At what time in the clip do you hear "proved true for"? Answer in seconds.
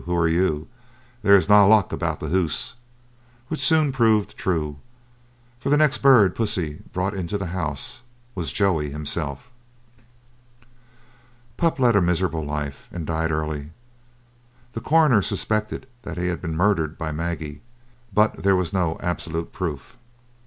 3.91-5.69